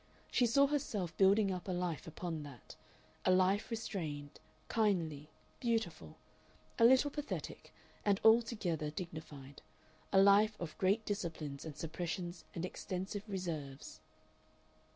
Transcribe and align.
She 0.31 0.47
saw 0.47 0.65
herself 0.65 1.15
building 1.15 1.51
up 1.51 1.67
a 1.67 1.71
life 1.71 2.07
upon 2.07 2.41
that 2.41 2.75
a 3.23 3.29
life 3.29 3.69
restrained, 3.69 4.39
kindly, 4.67 5.29
beautiful, 5.59 6.17
a 6.79 6.85
little 6.85 7.11
pathetic 7.11 7.71
and 8.03 8.19
altogether 8.25 8.89
dignified; 8.89 9.61
a 10.11 10.19
life 10.19 10.57
of 10.59 10.75
great 10.79 11.05
disciplines 11.05 11.65
and 11.65 11.77
suppressions 11.77 12.45
and 12.55 12.65
extensive 12.65 13.29
reserves... 13.29 14.01